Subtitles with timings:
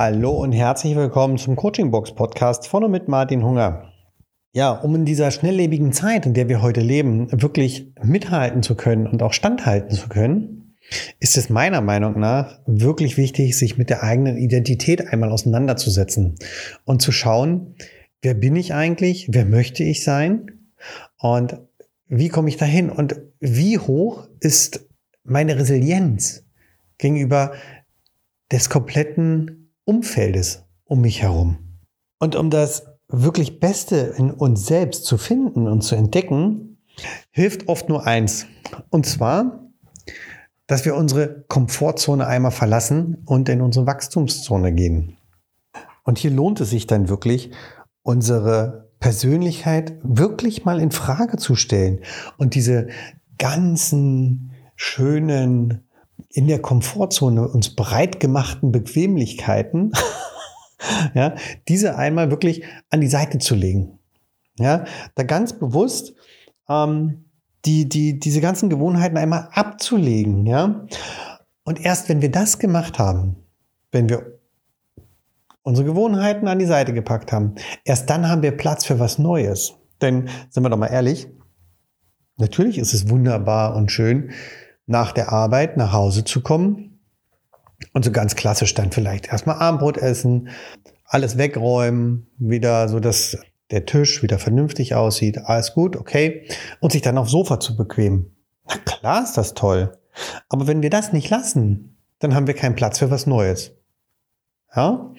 [0.00, 3.92] Hallo und herzlich willkommen zum Coaching Box Podcast von und mit Martin Hunger.
[4.52, 9.08] Ja, um in dieser schnelllebigen Zeit, in der wir heute leben, wirklich mithalten zu können
[9.08, 10.76] und auch standhalten zu können,
[11.18, 16.36] ist es meiner Meinung nach wirklich wichtig, sich mit der eigenen Identität einmal auseinanderzusetzen
[16.84, 17.74] und zu schauen,
[18.22, 20.60] wer bin ich eigentlich, wer möchte ich sein
[21.18, 21.58] und
[22.06, 24.86] wie komme ich dahin und wie hoch ist
[25.24, 26.44] meine Resilienz
[26.98, 27.50] gegenüber
[28.52, 29.57] des kompletten
[29.88, 31.80] Umfeldes um mich herum.
[32.18, 36.78] Und um das wirklich Beste in uns selbst zu finden und zu entdecken,
[37.30, 38.44] hilft oft nur eins.
[38.90, 39.70] Und zwar,
[40.66, 45.16] dass wir unsere Komfortzone einmal verlassen und in unsere Wachstumszone gehen.
[46.04, 47.50] Und hier lohnt es sich dann wirklich,
[48.02, 52.00] unsere Persönlichkeit wirklich mal in Frage zu stellen
[52.36, 52.88] und diese
[53.38, 55.87] ganzen schönen
[56.30, 59.92] in der Komfortzone uns breit gemachten Bequemlichkeiten,
[61.14, 61.34] ja,
[61.68, 63.98] diese einmal wirklich an die Seite zu legen.
[64.58, 64.84] Ja,
[65.14, 66.14] da ganz bewusst
[66.68, 67.24] ähm,
[67.64, 70.46] die, die, diese ganzen Gewohnheiten einmal abzulegen.
[70.46, 70.86] Ja,
[71.64, 73.36] und erst wenn wir das gemacht haben,
[73.92, 74.38] wenn wir
[75.62, 79.74] unsere Gewohnheiten an die Seite gepackt haben, erst dann haben wir Platz für was Neues.
[80.00, 81.28] Denn, sind wir doch mal ehrlich,
[82.36, 84.30] natürlich ist es wunderbar und schön,
[84.88, 86.98] nach der Arbeit nach Hause zu kommen.
[87.92, 90.48] Und so ganz klassisch dann vielleicht erstmal Abendbrot essen,
[91.04, 93.38] alles wegräumen, wieder so, dass
[93.70, 96.48] der Tisch wieder vernünftig aussieht, alles gut, okay.
[96.80, 98.34] Und sich dann aufs Sofa zu bequemen.
[98.66, 99.96] Na klar ist das toll.
[100.48, 103.72] Aber wenn wir das nicht lassen, dann haben wir keinen Platz für was Neues.
[104.74, 105.12] Ja?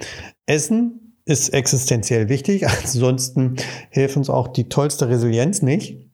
[0.45, 3.55] Essen ist existenziell wichtig, ansonsten
[3.89, 6.09] hilft uns auch die tollste Resilienz nicht.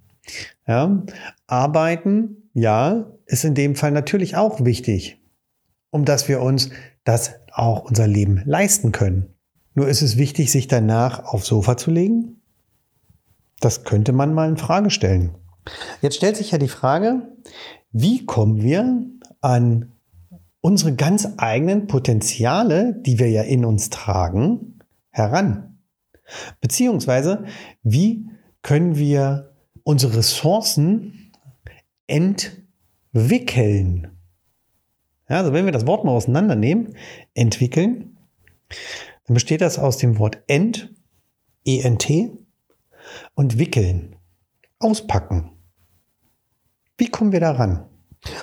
[0.68, 1.04] Ja?
[1.48, 5.22] Arbeiten ja, ist in dem Fall natürlich auch wichtig,
[5.92, 6.70] um dass wir uns
[7.04, 9.36] das auch unser Leben leisten können.
[9.74, 12.42] Nur ist es wichtig, sich danach aufs Sofa zu legen?
[13.60, 15.36] Das könnte man mal in Frage stellen.
[16.02, 17.28] Jetzt stellt sich ja die Frage,
[17.92, 19.06] wie kommen wir
[19.42, 19.92] an
[20.62, 24.80] unsere ganz eigenen Potenziale, die wir ja in uns tragen,
[25.10, 25.80] heran?
[26.62, 27.44] Beziehungsweise,
[27.84, 28.30] wie
[28.62, 29.52] können wir
[29.84, 31.25] unsere Ressourcen
[32.08, 34.16] entwickeln.
[35.30, 36.96] Ja, also wenn wir das Wort mal auseinandernehmen,
[37.34, 38.18] entwickeln,
[39.26, 40.94] dann besteht das aus dem Wort ent,
[41.66, 42.08] ent
[43.34, 44.16] und wickeln,
[44.80, 45.52] auspacken.
[46.98, 47.86] Wie kommen wir daran?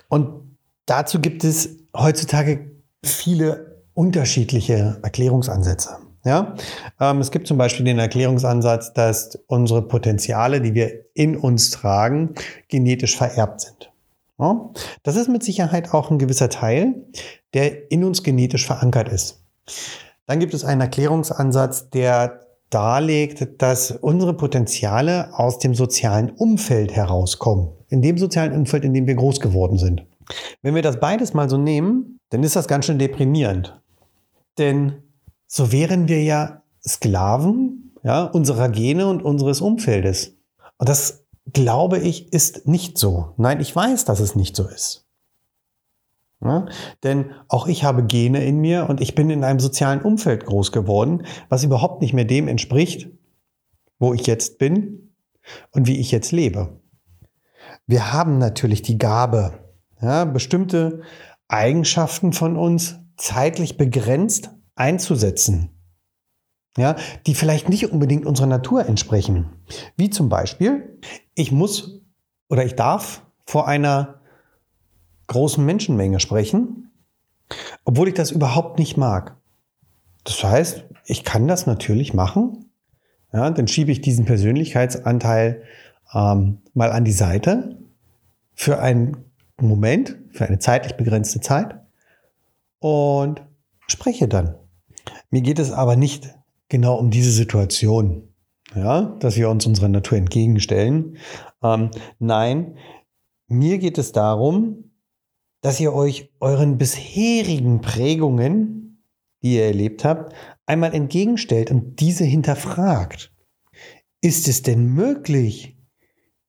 [0.09, 0.57] Und
[0.87, 2.73] dazu gibt es heutzutage
[3.05, 5.99] viele unterschiedliche Erklärungsansätze.
[6.25, 6.55] Ja,
[7.01, 12.35] ähm, es gibt zum Beispiel den Erklärungsansatz, dass unsere Potenziale, die wir in uns tragen,
[12.69, 13.93] genetisch vererbt sind.
[14.39, 14.71] Ja,
[15.03, 16.95] das ist mit Sicherheit auch ein gewisser Teil,
[17.55, 19.43] der in uns genetisch verankert ist.
[20.27, 22.41] Dann gibt es einen Erklärungsansatz, der
[22.71, 27.69] darlegt, dass unsere Potenziale aus dem sozialen Umfeld herauskommen.
[27.89, 30.07] In dem sozialen Umfeld, in dem wir groß geworden sind.
[30.63, 33.79] Wenn wir das beides mal so nehmen, dann ist das ganz schön deprimierend.
[34.57, 35.03] Denn
[35.55, 40.35] so wären wir ja Sklaven ja, unserer Gene und unseres Umfeldes.
[40.79, 43.35] Und das, glaube ich, ist nicht so.
[43.37, 45.07] Nein, ich weiß, dass es nicht so ist.
[46.41, 46.65] Ja,
[47.03, 50.73] denn auch ich habe Gene in mir und ich bin in einem sozialen Umfeld groß
[50.73, 53.11] geworden, was überhaupt nicht mehr dem entspricht,
[53.99, 55.13] wo ich jetzt bin
[55.71, 56.81] und wie ich jetzt lebe.
[57.87, 59.53] Wir haben natürlich die Gabe,
[60.01, 61.03] ja, bestimmte
[61.47, 65.71] Eigenschaften von uns zeitlich begrenzt einzusetzen.
[66.79, 66.97] Ja,
[67.27, 69.51] die vielleicht nicht unbedingt unserer Natur entsprechen.
[69.97, 70.99] Wie zum Beispiel,
[71.35, 72.01] ich muss
[72.49, 74.21] oder ich darf vor einer
[75.27, 76.91] großen Menschenmenge sprechen,
[77.85, 79.37] obwohl ich das überhaupt nicht mag.
[80.25, 82.71] Das heißt, ich kann das natürlich machen.
[83.33, 85.63] Ja, dann schiebe ich diesen Persönlichkeitsanteil
[86.15, 87.79] ähm, mal an die Seite
[88.55, 89.25] für einen
[89.61, 91.81] Moment, für eine zeitlich begrenzte Zeit
[92.79, 93.43] und
[93.89, 94.55] spreche dann.
[95.33, 96.35] Mir geht es aber nicht
[96.69, 98.35] genau um diese Situation,
[98.75, 101.17] ja, dass wir uns unserer Natur entgegenstellen.
[101.63, 102.77] Ähm, nein,
[103.49, 104.93] mir geht es darum,
[105.63, 109.03] dass ihr euch euren bisherigen Prägungen,
[109.43, 110.35] die ihr erlebt habt,
[110.67, 113.33] einmal entgegenstellt und diese hinterfragt.
[114.21, 115.79] Ist es denn möglich,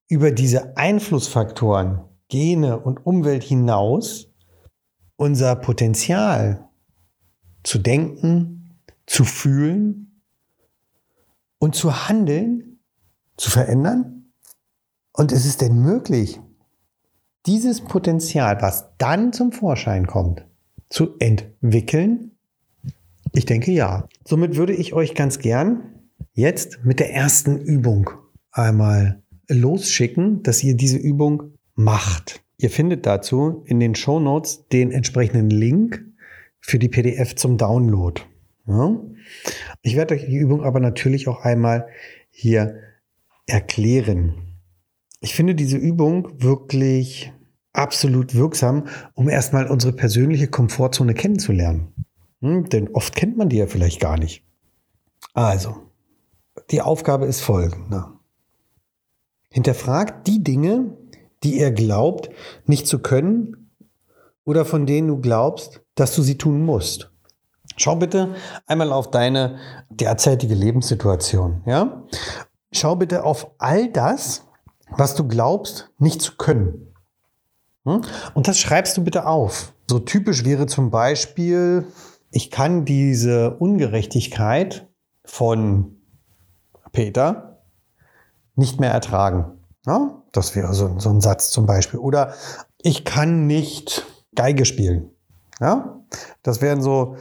[0.09, 4.29] über diese Einflussfaktoren, Gene und Umwelt hinaus
[5.15, 6.67] unser Potenzial
[7.63, 8.62] zu denken,
[9.05, 10.21] zu fühlen
[11.59, 12.79] und zu handeln,
[13.37, 14.31] zu verändern?
[15.11, 16.39] Und ist es denn möglich,
[17.45, 20.45] dieses Potenzial, was dann zum Vorschein kommt,
[20.89, 22.31] zu entwickeln
[23.33, 24.07] Ich denke ja.
[24.25, 26.03] Somit würde ich euch ganz gern
[26.33, 28.09] jetzt mit der ersten Übung
[28.51, 32.43] einmal losschicken, dass ihr diese Übung macht.
[32.57, 36.05] Ihr findet dazu in den Show Notes den entsprechenden Link
[36.59, 38.21] für die PDF zum Download.
[38.67, 38.99] Ja?
[39.81, 41.87] Ich werde euch die Übung aber natürlich auch einmal
[42.29, 42.79] hier
[43.45, 44.57] erklären.
[45.19, 47.31] Ich finde diese Übung wirklich
[47.73, 51.93] absolut wirksam, um erstmal unsere persönliche Komfortzone kennenzulernen.
[52.41, 54.43] Hm, denn oft kennt man die ja vielleicht gar nicht.
[55.33, 55.77] Also,
[56.71, 58.05] die Aufgabe ist folgende.
[59.49, 60.97] Hinterfragt die Dinge,
[61.43, 62.29] die ihr glaubt,
[62.65, 63.71] nicht zu können
[64.45, 67.12] oder von denen du glaubst, dass du sie tun musst.
[67.77, 68.35] Schau bitte
[68.67, 69.57] einmal auf deine
[69.89, 72.03] derzeitige Lebenssituation, ja?
[72.71, 74.45] Schau bitte auf all das,
[74.89, 76.93] was du glaubst, nicht zu können.
[77.85, 78.01] Hm?
[78.33, 79.73] Und das schreibst du bitte auf.
[79.89, 81.85] So typisch wäre zum Beispiel,
[82.31, 84.87] ich kann diese Ungerechtigkeit
[85.25, 85.97] von
[86.91, 87.61] Peter
[88.55, 89.59] nicht mehr ertragen.
[89.85, 90.23] Ja?
[90.31, 91.99] Das wäre so, so ein Satz zum Beispiel.
[91.99, 92.33] Oder
[92.81, 94.05] ich kann nicht
[94.35, 95.11] Geige spielen.
[95.59, 95.99] Ja?
[96.41, 97.17] Das wären so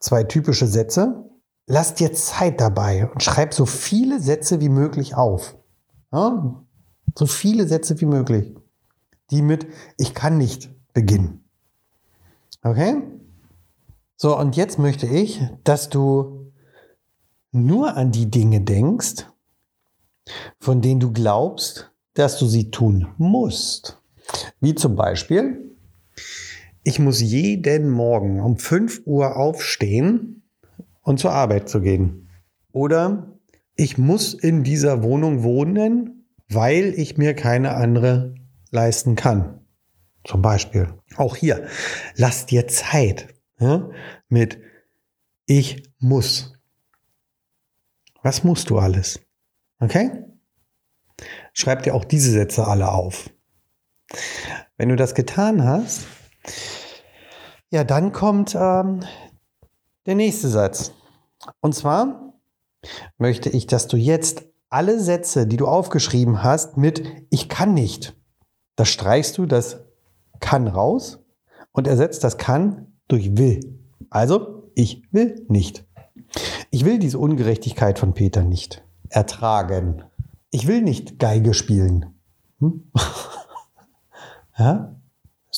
[0.00, 1.24] zwei typische Sätze.
[1.66, 5.56] Lass dir Zeit dabei und schreib so viele Sätze wie möglich auf.
[6.12, 6.64] Ja?
[7.14, 8.54] So viele Sätze wie möglich,
[9.30, 9.66] die mit
[9.96, 11.44] Ich kann nicht beginnen.
[12.62, 13.02] Okay?
[14.16, 16.52] So, und jetzt möchte ich, dass du
[17.52, 19.26] nur an die Dinge denkst,
[20.60, 24.00] von denen du glaubst, dass du sie tun musst.
[24.60, 25.76] Wie zum Beispiel,
[26.82, 30.42] ich muss jeden Morgen um 5 Uhr aufstehen
[31.02, 32.28] und zur Arbeit zu gehen.
[32.72, 33.38] Oder
[33.76, 38.34] ich muss in dieser Wohnung wohnen, weil ich mir keine andere
[38.70, 39.60] leisten kann.
[40.24, 40.94] Zum Beispiel.
[41.16, 41.66] Auch hier,
[42.16, 43.90] lass dir Zeit ja,
[44.28, 44.58] mit
[45.46, 46.52] ich muss.
[48.22, 49.20] Was musst du alles?
[49.80, 50.10] Okay?
[51.52, 53.30] Schreib dir auch diese Sätze alle auf.
[54.76, 56.06] Wenn du das getan hast,
[57.70, 59.00] ja, dann kommt ähm,
[60.06, 60.92] der nächste Satz.
[61.60, 62.34] Und zwar
[63.18, 68.16] möchte ich, dass du jetzt alle Sätze, die du aufgeschrieben hast, mit Ich kann nicht.
[68.76, 69.80] Da streichst du das
[70.40, 71.18] kann raus
[71.72, 73.80] und ersetzt das kann durch will.
[74.10, 75.84] Also, ich will nicht.
[76.70, 80.04] Ich will diese Ungerechtigkeit von Peter nicht ertragen.
[80.50, 82.14] Ich will nicht Geige spielen.
[82.60, 82.90] Hm?
[84.58, 84.97] ja?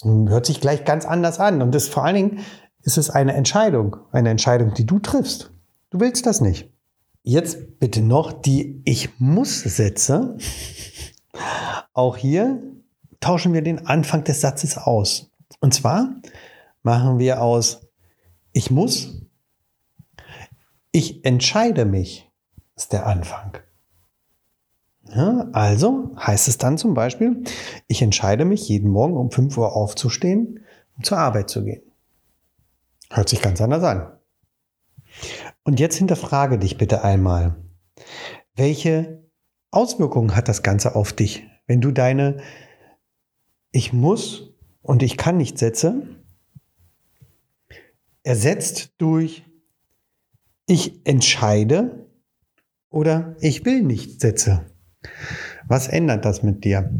[0.03, 1.63] Hört sich gleich ganz anders an.
[1.63, 2.39] Und das vor allen Dingen
[2.83, 3.97] ist es eine Entscheidung.
[4.13, 5.53] Eine Entscheidung, die du triffst.
[5.91, 6.71] Du willst das nicht.
[7.23, 10.39] Jetzt bitte noch die Ich muss Sätze.
[11.93, 12.63] Auch hier
[13.21, 15.31] tauschen wir den Anfang des Satzes aus.
[15.61, 16.15] Und zwar
[16.83, 17.87] machen wir aus
[18.53, 19.23] Ich muss,
[20.93, 22.31] ich entscheide mich,
[22.75, 23.59] ist der Anfang.
[25.13, 27.43] Ja, also heißt es dann zum Beispiel,
[27.89, 30.65] ich entscheide mich jeden Morgen um 5 Uhr aufzustehen,
[30.97, 31.83] um zur Arbeit zu gehen.
[33.11, 34.13] Hört sich ganz anders an.
[35.65, 37.57] Und jetzt hinterfrage dich bitte einmal,
[38.55, 39.25] welche
[39.73, 42.41] Auswirkungen hat das Ganze auf dich, wenn du deine
[43.73, 44.53] Ich muss
[44.83, 46.03] und ich kann nicht Sätze
[48.23, 49.45] ersetzt durch
[50.67, 52.07] Ich entscheide
[52.91, 54.70] oder Ich will nicht Sätze.
[55.67, 56.91] Was ändert das mit dir?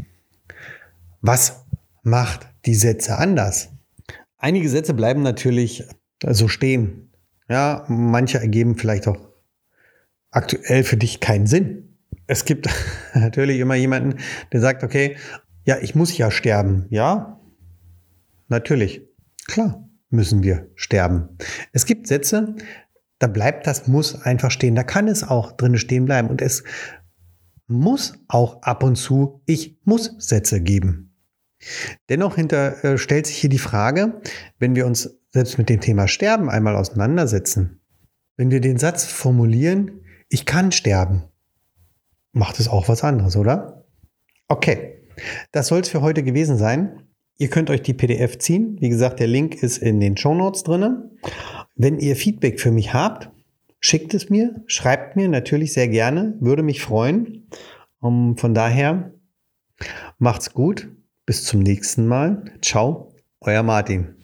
[1.21, 1.65] Was
[2.03, 3.69] macht die Sätze anders?
[4.37, 5.87] Einige Sätze bleiben natürlich
[6.25, 7.11] so stehen.
[7.49, 9.29] Ja, manche ergeben vielleicht auch
[10.31, 11.97] aktuell für dich keinen Sinn.
[12.27, 12.67] Es gibt
[13.13, 14.19] natürlich immer jemanden,
[14.51, 15.17] der sagt, okay,
[15.65, 16.87] ja, ich muss ja sterben.
[16.89, 17.39] Ja,
[18.47, 19.01] natürlich.
[19.47, 21.37] Klar, müssen wir sterben.
[21.71, 22.55] Es gibt Sätze,
[23.19, 24.73] da bleibt das muss einfach stehen.
[24.73, 26.29] Da kann es auch drin stehen bleiben.
[26.29, 26.63] Und es
[27.71, 31.15] muss auch ab und zu Ich muss Sätze geben.
[32.09, 34.21] Dennoch hinter, äh, stellt sich hier die Frage,
[34.59, 37.81] wenn wir uns selbst mit dem Thema Sterben einmal auseinandersetzen,
[38.37, 41.23] wenn wir den Satz formulieren, ich kann sterben,
[42.31, 43.85] macht es auch was anderes, oder?
[44.47, 45.05] Okay,
[45.51, 47.03] das soll es für heute gewesen sein.
[47.37, 48.77] Ihr könnt euch die PDF ziehen.
[48.79, 51.11] Wie gesagt, der Link ist in den Show Notes drin.
[51.75, 53.31] Wenn ihr Feedback für mich habt,
[53.83, 57.47] Schickt es mir, schreibt mir natürlich sehr gerne, würde mich freuen.
[57.99, 59.11] Um, von daher
[60.19, 60.89] macht's gut,
[61.25, 62.45] bis zum nächsten Mal.
[62.61, 64.20] Ciao, euer Martin.